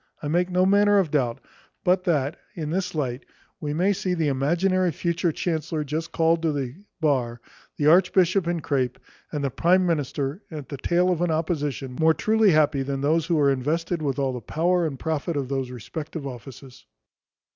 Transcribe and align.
I 0.23 0.27
make 0.29 0.49
no 0.49 0.65
manner 0.65 0.97
of 0.97 1.11
doubt 1.11 1.41
but 1.83 2.05
that, 2.05 2.35
in 2.55 2.71
this 2.71 2.95
light, 2.95 3.23
we 3.59 3.71
may 3.71 3.93
see 3.93 4.15
the 4.15 4.29
imaginary 4.29 4.91
future 4.91 5.31
chancellor 5.31 5.83
just 5.83 6.11
called 6.11 6.41
to 6.41 6.51
the 6.51 6.73
bar, 7.01 7.39
the 7.77 7.85
archbishop 7.85 8.47
in 8.47 8.61
crape, 8.61 8.97
and 9.31 9.43
the 9.43 9.51
prime 9.51 9.85
minister 9.85 10.41
at 10.49 10.69
the 10.69 10.77
tail 10.77 11.11
of 11.11 11.21
an 11.21 11.29
opposition, 11.29 11.95
more 11.99 12.15
truly 12.15 12.49
happy 12.49 12.81
than 12.81 13.01
those 13.01 13.27
who 13.27 13.37
are 13.37 13.51
invested 13.51 14.01
with 14.01 14.17
all 14.17 14.33
the 14.33 14.41
power 14.41 14.87
and 14.87 14.97
profit 14.97 15.37
of 15.37 15.49
those 15.49 15.69
respective 15.69 16.25
offices. 16.25 16.87